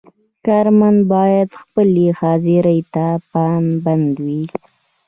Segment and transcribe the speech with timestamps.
[0.45, 4.43] کارمند باید خپلې حاضرۍ ته پابند وي.